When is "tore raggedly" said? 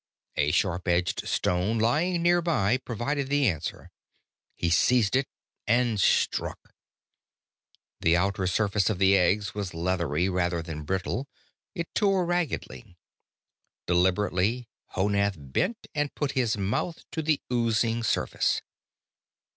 11.93-12.97